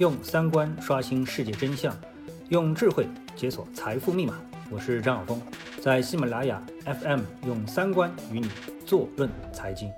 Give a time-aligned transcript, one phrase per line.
[0.00, 1.94] 用三观刷新世界真相，
[2.48, 3.06] 用智慧
[3.36, 4.42] 解锁财富密码。
[4.70, 5.38] 我是张晓峰，
[5.82, 8.48] 在喜马拉雅 FM 用三观与你
[8.86, 9.92] 坐论财经。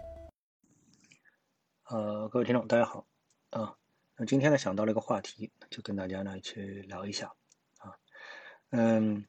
[1.84, 3.06] 呃，各位听众，大家好
[3.50, 3.76] 啊。
[4.16, 7.32] 那今天呢，想到了一个话题，就跟大家呢去聊一下
[7.78, 7.94] 啊。
[8.70, 9.24] 嗯，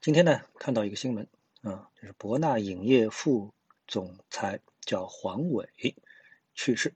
[0.00, 1.28] 今天呢看到一个新闻
[1.62, 3.54] 啊，就是博纳影业副
[3.86, 5.68] 总裁叫黄伟
[6.54, 6.92] 去世。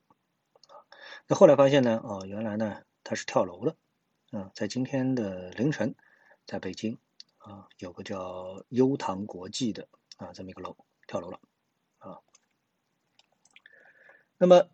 [1.30, 3.76] 那后来发现呢，哦，原来呢他是跳楼了，
[4.32, 5.94] 嗯，在今天的凌晨，
[6.46, 6.96] 在北京
[7.36, 9.86] 啊，有个叫优唐国际的
[10.16, 10.74] 啊这么一个楼
[11.06, 11.38] 跳楼了，
[11.98, 12.20] 啊，
[14.38, 14.70] 那么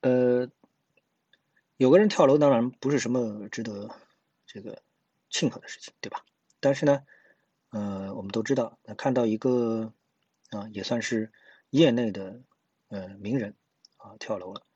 [0.00, 0.50] 呃，
[1.76, 3.94] 有个人跳楼当然不是什么值得
[4.46, 4.82] 这个
[5.30, 6.24] 庆贺的事情，对吧？
[6.58, 7.06] 但是呢，
[7.70, 9.92] 呃，我们都知道，那看到一个
[10.50, 11.32] 啊也算是
[11.70, 12.42] 业内的
[12.88, 13.54] 呃名人
[13.96, 14.66] 啊跳楼了。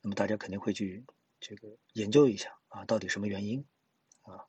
[0.00, 1.04] 那么大家肯定会去
[1.40, 3.64] 这个研究一下啊，到底什么原因
[4.22, 4.46] 啊？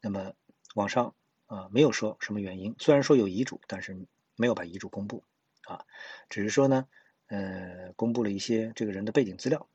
[0.00, 0.34] 那么
[0.74, 1.14] 网上
[1.46, 5.24] 啊没有说什么原因，虽然说有遗嘱，但是没有把遗嘱公布
[5.68, 5.86] 啊，
[6.28, 6.88] 只是说呢，
[7.26, 9.68] 呃，公布了一些这个人的背景资料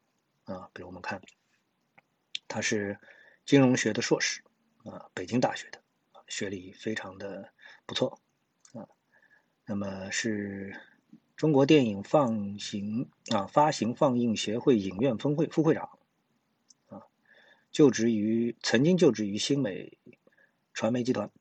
[0.43, 1.21] 啊，比如我们看，
[2.47, 2.99] 他是
[3.45, 4.43] 金融学的硕士
[4.83, 5.81] 啊，北京大学的，
[6.27, 7.53] 学历非常的
[7.85, 8.19] 不错
[8.73, 8.87] 啊，
[9.65, 10.75] 那么是。
[11.39, 15.97] 中国电影放行啊发行放映协会影院分会副会长，
[16.89, 17.03] 啊，
[17.71, 19.97] 就职于曾经就职于新美
[20.73, 21.31] 传媒集团，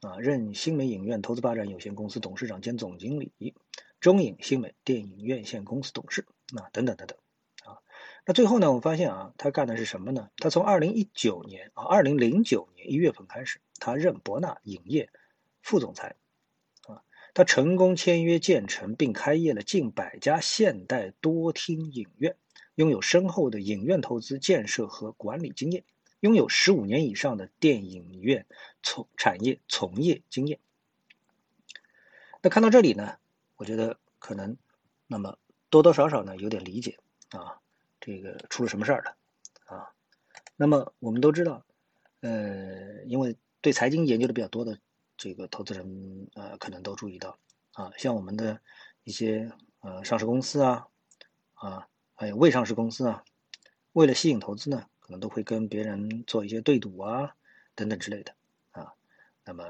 [0.00, 3.54] 啊，任新美影院投资发展有限公司董事长兼总经理，
[4.00, 7.16] 中影新美电影院线公司董事，啊，等等等等，
[7.64, 7.78] 啊，
[8.26, 10.30] 那最后呢，我发现啊，他干的是什么呢？
[10.38, 15.10] 他从二零一九年啊，二零零九年一月份开始，他任博纳影业
[15.62, 16.16] 副总裁。
[17.34, 22.36] 他成功签约建成并开业了近百家现代多厅影院，
[22.76, 25.82] 拥有深厚的影院投资建设和管理经验，
[26.20, 28.46] 拥有十五年以上的电影院
[28.84, 30.60] 从产业从业经验。
[32.40, 33.16] 那看到这里呢，
[33.56, 34.56] 我觉得可能
[35.08, 35.36] 那么
[35.70, 36.98] 多多少少呢有点理解
[37.30, 37.58] 啊，
[38.00, 39.16] 这个出了什么事儿了
[39.66, 39.90] 啊？
[40.54, 41.66] 那么我们都知道，
[42.20, 44.78] 呃，因为对财经研究的比较多的。
[45.24, 47.38] 这个投资人呃可能都注意到
[47.72, 48.60] 啊，像我们的
[49.04, 50.86] 一些呃上市公司啊
[51.54, 53.24] 啊，还有未上市公司啊，
[53.94, 57.34] 为了吸引投资呢，可能都会跟别人做一些对赌啊
[57.74, 58.34] 等等之类的
[58.72, 58.92] 啊，
[59.46, 59.64] 那么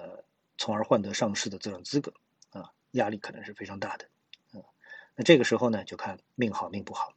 [0.59, 2.13] 从而换得上市的这种资格
[2.51, 4.07] 啊，压力可能是非常大的
[4.51, 4.59] 啊。
[5.15, 7.15] 那这个时候呢，就看命好命不好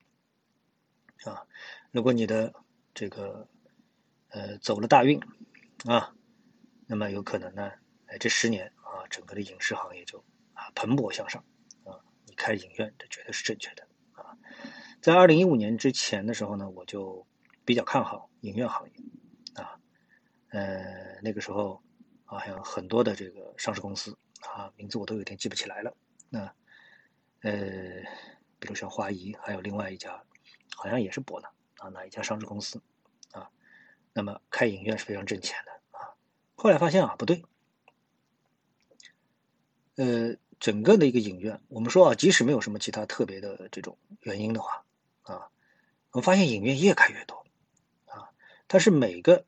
[1.25, 1.41] 啊。
[1.89, 2.53] 如果你的
[2.93, 3.47] 这个
[4.29, 5.19] 呃走了大运
[5.85, 6.13] 啊，
[6.85, 7.71] 那么有可能呢。
[8.07, 10.17] 哎，这十年啊，整个的影视行业就
[10.53, 11.43] 啊蓬勃向上
[11.83, 11.99] 啊。
[12.25, 14.37] 你开影院，这绝对是正确的啊。
[15.01, 17.25] 在二零一五年之前的时候呢，我就
[17.65, 18.93] 比较看好影院行业
[19.61, 19.77] 啊。
[20.49, 21.81] 呃，那个时候
[22.25, 25.93] 啊好像很多的这个上市公司啊，名字我都有点记不起来了。
[26.29, 26.39] 那
[27.41, 27.51] 呃，
[28.59, 30.23] 比如像华谊，还有另外一家，
[30.75, 32.81] 好像也是博纳啊，哪一家上市公司
[33.31, 33.49] 啊？
[34.13, 36.15] 那么开影院是非常挣钱的啊。
[36.55, 37.43] 后来发现啊，不对。
[39.97, 44.85] 呃，整个的一个影院，我们说啊，即使没有什么其他特别的这种原因的话，
[45.23, 45.49] 啊，
[46.11, 47.43] 我们发现影院越开越多，
[48.05, 48.29] 啊，
[48.67, 49.43] 它是每个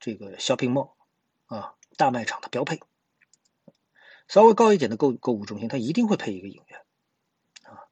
[0.00, 0.92] 这个 shopping mall
[1.44, 2.80] 啊大卖场的标配，
[4.26, 6.80] 稍微高一点的购购物中心，它一定会配一个影院，
[7.64, 7.84] 啊，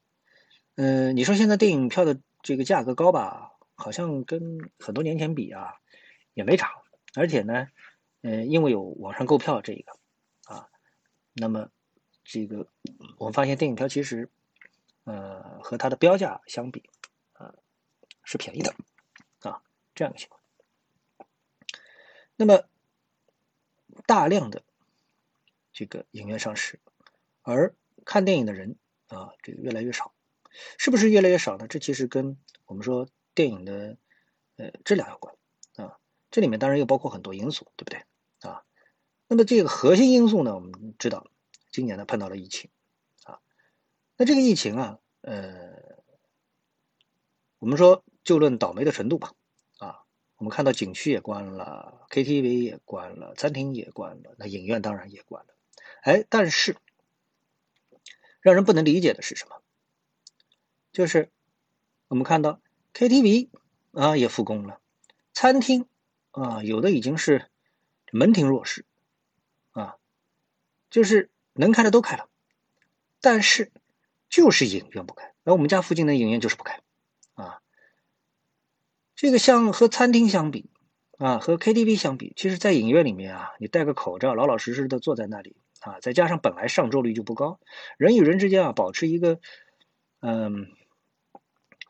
[0.77, 5.75] 嗯，你说现在电影票的这个价格高吧，好像跟很多年前比啊，
[6.33, 6.71] 也没涨，
[7.15, 7.69] 而且呢，
[8.23, 9.93] 嗯，因为有网上购票这一个，
[10.47, 10.71] 啊，
[11.35, 11.69] 那么。
[12.25, 12.69] 这个
[13.19, 14.31] 我们发现电影票其实，
[15.05, 16.89] 呃，和它的标价相比，
[17.33, 17.53] 啊，
[18.23, 18.75] 是便宜的，
[19.41, 19.63] 啊，
[19.95, 20.41] 这样的情况。
[22.37, 22.65] 那么
[24.07, 24.63] 大量的
[25.73, 26.81] 这个影院上市，
[27.43, 27.75] 而
[28.05, 28.77] 看电影的人
[29.09, 30.15] 啊，这个越来越少，
[30.79, 31.67] 是不是越来越少呢？
[31.67, 33.97] 这其实跟我们说电影的
[34.57, 35.35] 呃质量有关
[35.77, 35.99] 啊。
[36.31, 38.01] 这里面当然又包括很多因素，对不对
[38.49, 38.65] 啊？
[39.27, 41.27] 那么这个核心因素呢，我们知道。
[41.73, 42.71] 今年呢碰到了疫情，
[43.25, 43.41] 啊，
[44.19, 45.73] 那这个疫情啊，呃，
[47.59, 49.33] 我们说就论倒霉的程度吧，
[49.79, 50.05] 啊，
[50.37, 55.55] 我们看到景区也关了，KTV 也关了，餐厅也关了，那影院当然也关了，
[56.03, 56.77] 哎，但是
[58.43, 59.63] 让人不能理解的是什么？
[60.93, 61.31] 就是
[62.09, 62.61] 我们看到
[62.93, 63.49] KTV
[63.93, 64.79] 啊也复工了，
[65.33, 65.89] 餐厅
[66.33, 67.51] 啊有的已经是
[68.13, 68.85] 门庭若市，
[69.71, 69.97] 啊，
[70.91, 71.31] 就是。
[71.55, 72.29] 能开的都开了，
[73.21, 73.71] 但是
[74.29, 75.33] 就是影院不开。
[75.45, 76.81] 那我们家附近的影院就是不开，
[77.35, 77.61] 啊，
[79.17, 80.71] 这个像和餐厅相比
[81.19, 87.59] 啊，和 KTV 相比，其实，在影院里面啊，你戴个口罩，老老实实的坐在那里啊，再加上本来上座率就不高，
[87.97, 89.41] 人与人之间啊，保持一个
[90.21, 90.69] 嗯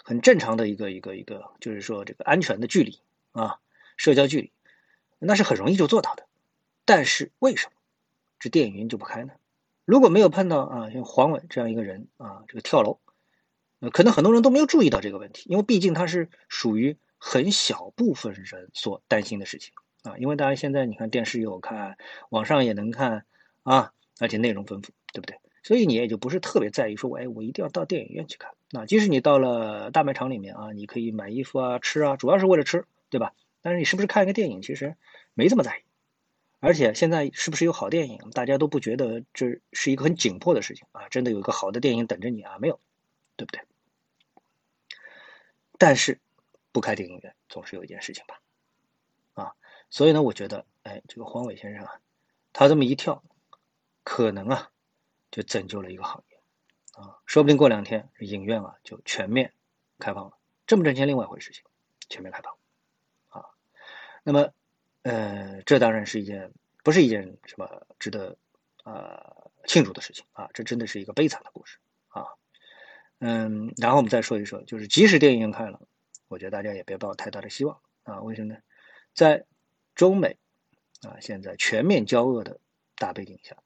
[0.02, 3.00] 很正常的一个一个一个，就是说这个安全的距离
[3.32, 3.60] 啊，
[3.96, 4.52] 社交距离，
[5.18, 6.26] 那是很容易就做到的。
[6.86, 7.72] 但是为什么
[8.38, 9.34] 这电影院就不开呢？
[9.84, 12.98] 如果没有碰到啊像黄伟这样一个人啊，这个跳楼，
[13.92, 20.16] 可能很多人都没有注意到这个问题，因为毕竟他是属于很小部分人所担心的事情啊。
[20.18, 21.96] 因为大家现在你看电视有看，
[22.30, 23.24] 网上也能看
[23.64, 25.36] 啊，而且内容丰富，对不对？
[25.64, 28.50] 所以你也就不是特别在意说，哎，我一定要到电影院去看。
[28.70, 33.32] 那即使你到了大卖场里面啊，你可以买衣服啊、吃啊，主要是为了吃，对吧？
[33.60, 34.96] 但是你是不是看一个电影，其实
[35.34, 35.82] 没这么在意。
[36.64, 41.08] 而且现在是不是有好电影，大家都不觉得这是一个很紧迫的事情啊？
[41.08, 42.56] 真的有一个好的电影等着你啊？
[42.60, 42.78] 没有，
[43.34, 43.66] 对不对？
[45.76, 46.20] 但是
[46.70, 48.40] 不开电影院总是有一件事情吧？
[49.34, 49.56] 啊，
[49.90, 52.00] 所以呢，我觉得，哎，这个黄伟先生啊，
[52.52, 53.24] 他这么一跳，
[54.04, 54.70] 可能啊，
[55.32, 56.38] 就拯救了一个行业
[56.92, 59.52] 啊，说不定过两天影院啊就全面
[59.98, 60.38] 开放了，
[60.68, 61.64] 挣不挣钱另外一回事情，
[62.08, 62.56] 全面开放
[63.30, 63.50] 啊，
[64.22, 64.52] 那么。
[65.02, 66.52] 呃，这当然是一件
[66.84, 68.36] 不是一件什么值得
[68.84, 71.78] 呃庆祝的事情啊，这真的是一个悲惨的故事
[72.08, 72.24] 啊。
[73.18, 75.80] 嗯，然后我们再说一说，就是即使电影院开了，
[76.28, 78.20] 我觉得大家也别抱太大的希望啊。
[78.22, 78.60] 为什么呢？
[79.14, 79.44] 在
[79.94, 80.38] 中美
[81.02, 82.60] 啊现在全面交恶的
[82.96, 83.56] 大背景下，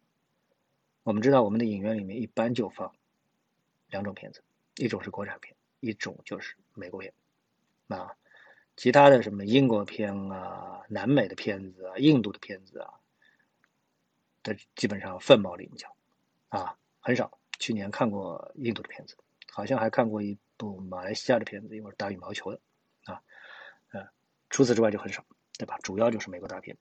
[1.02, 2.94] 我们知道我们的影院里面一般就放
[3.88, 4.42] 两种片子，
[4.76, 7.12] 一种是国产片，一种就是美国片
[7.88, 8.16] 啊。
[8.76, 12.94] 其他的什么英国片啊、南美的片子啊、印度的片子啊，
[14.42, 15.88] 的基本上凤毛麟角，
[16.48, 17.38] 啊，很少。
[17.58, 19.16] 去年看过印度的片子，
[19.50, 22.60] 好像还看过一部马来西亚的片子，因为是打羽毛球的，
[23.06, 23.22] 啊，
[23.92, 24.06] 呃，
[24.50, 25.24] 除此之外就很少，
[25.56, 25.78] 对吧？
[25.82, 26.76] 主要就是美国大片，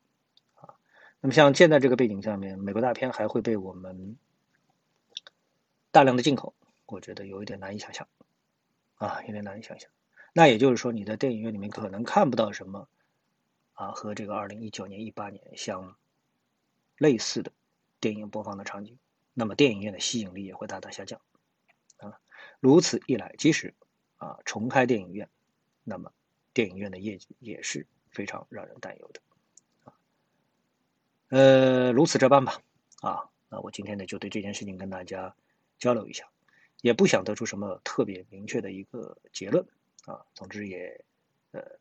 [0.56, 0.76] 啊，
[1.22, 4.18] 那么像现在这个背景下面，美国大片还会被我们
[5.92, 6.54] 大量的进口，
[6.88, 8.06] 我觉得有一点难以想象，
[8.96, 9.90] 啊，有点难以想象。
[10.38, 12.90] 那也就是说，你在电影院里面可能看不到什么，
[13.72, 15.96] 啊，和这个二零一九年、一八年相
[16.98, 17.54] 类似的
[18.02, 19.00] 电影播放的场景，
[19.34, 21.22] 那么电影院的吸引力也会大大下降，
[22.00, 22.20] 啊，
[22.60, 23.74] 如此一来，即使
[24.18, 25.30] 啊重开电影院，
[25.86, 26.12] 那么
[26.54, 29.22] 电影院的业绩也是非常让人担忧的，
[29.86, 29.94] 啊，
[31.30, 32.62] 呃，如此这般吧，
[33.00, 35.34] 啊，那我今天呢就对这件事情跟大家
[35.80, 36.28] 交流一下，
[36.82, 39.66] 也不想得出什么特别明确的一个结论。
[40.06, 41.04] 啊，总之也，
[41.52, 41.80] 呃，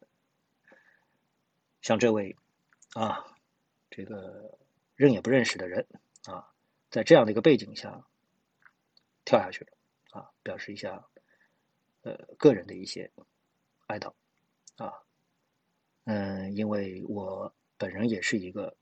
[1.83, 2.35] 像这位
[2.95, 3.37] 啊，
[3.91, 4.59] 这个
[4.97, 5.87] 认也不认识的人
[6.25, 6.53] 啊，
[6.91, 8.03] 在这样的一个背景下
[9.25, 9.73] 跳下去了
[10.11, 11.07] 啊，表示一下
[12.03, 13.11] 呃个人的一些
[13.89, 14.15] 哀悼
[14.77, 15.03] 啊，
[16.05, 18.75] 嗯，因为我本人也是一个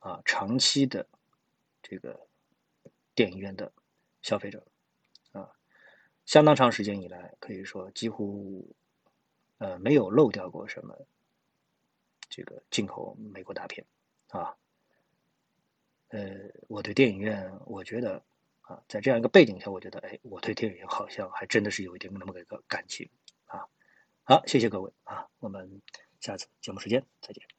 [0.00, 1.08] 啊长期的
[1.82, 2.28] 这个
[3.14, 3.72] 电影院的
[4.20, 4.62] 消费者
[5.32, 5.50] 啊。
[6.26, 8.74] 相当长时间以来，可以说几乎，
[9.58, 11.06] 呃，没有漏掉过什么
[12.28, 13.86] 这个进口美国大片，
[14.28, 14.56] 啊，
[16.08, 16.34] 呃，
[16.68, 18.22] 我对电影院，我觉得
[18.62, 23.08] 啊，在这样一个背景下，我觉得，哎，我对电影院好像还真的是有一点那么个感情，
[23.46, 23.66] 啊，
[24.24, 25.80] 好，谢谢各位啊，我们
[26.20, 27.55] 下次节目时间再见。